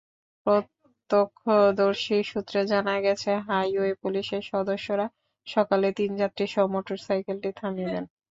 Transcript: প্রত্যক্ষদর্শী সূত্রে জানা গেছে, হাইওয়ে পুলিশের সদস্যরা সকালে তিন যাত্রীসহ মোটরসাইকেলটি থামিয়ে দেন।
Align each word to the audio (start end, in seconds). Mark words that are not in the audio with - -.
প্রত্যক্ষদর্শী 0.45 1.17
সূত্রে 2.23 2.61
জানা 2.71 2.95
গেছে, 3.05 3.31
হাইওয়ে 3.47 3.93
পুলিশের 4.03 4.43
সদস্যরা 4.51 5.05
সকালে 5.47 5.87
তিন 5.97 6.11
যাত্রীসহ 6.21 6.63
মোটরসাইকেলটি 6.75 7.49
থামিয়ে 7.59 7.91
দেন। 7.93 8.05